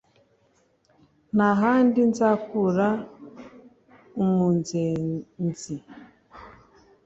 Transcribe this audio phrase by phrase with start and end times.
[1.35, 2.87] nta handi nzakura
[4.21, 5.75] umunzenzi